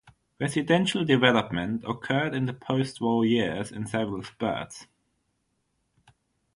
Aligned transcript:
Residential 0.39 1.05
development 1.05 1.83
occurred 1.87 2.33
in 2.33 2.47
the 2.47 2.53
postwar 2.55 3.23
years 3.23 3.71
in 3.71 3.85
several 3.85 4.23
spurts. 4.23 4.87